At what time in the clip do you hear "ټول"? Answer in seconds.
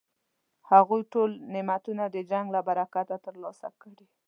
1.13-1.31